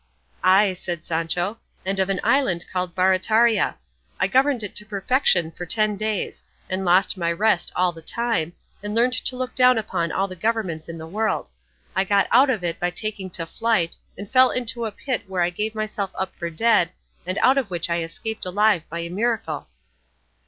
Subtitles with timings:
[0.43, 3.77] "Ay," said Sancho, "and of an island called Barataria.
[4.19, 8.53] I governed it to perfection for ten days; and lost my rest all the time;
[8.81, 11.51] and learned to look down upon all the governments in the world;
[11.95, 15.43] I got out of it by taking to flight, and fell into a pit where
[15.43, 16.91] I gave myself up for dead,
[17.27, 19.67] and out of which I escaped alive by a miracle."